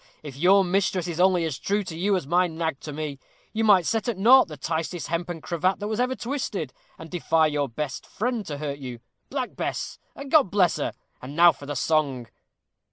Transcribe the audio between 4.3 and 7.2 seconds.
the tightest hempen cravat that was ever twisted, and